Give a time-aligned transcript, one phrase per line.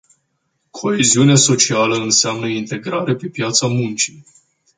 [0.71, 4.25] Coeziune socială înseamnă integrare pe piața muncii.